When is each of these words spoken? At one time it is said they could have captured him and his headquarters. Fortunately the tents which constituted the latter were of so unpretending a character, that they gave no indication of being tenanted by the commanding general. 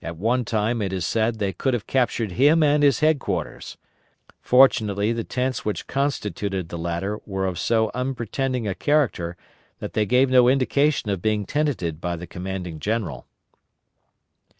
At 0.00 0.16
one 0.16 0.44
time 0.44 0.80
it 0.80 0.92
is 0.92 1.04
said 1.04 1.40
they 1.40 1.52
could 1.52 1.74
have 1.74 1.88
captured 1.88 2.30
him 2.38 2.62
and 2.62 2.84
his 2.84 3.00
headquarters. 3.00 3.76
Fortunately 4.40 5.12
the 5.12 5.24
tents 5.24 5.64
which 5.64 5.88
constituted 5.88 6.68
the 6.68 6.78
latter 6.78 7.18
were 7.26 7.44
of 7.44 7.58
so 7.58 7.90
unpretending 7.92 8.68
a 8.68 8.76
character, 8.76 9.36
that 9.80 9.94
they 9.94 10.06
gave 10.06 10.30
no 10.30 10.46
indication 10.48 11.10
of 11.10 11.20
being 11.20 11.44
tenanted 11.44 12.00
by 12.00 12.14
the 12.14 12.24
commanding 12.28 12.78
general. 12.78 13.26